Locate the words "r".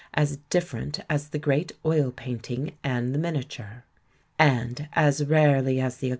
6.09-6.09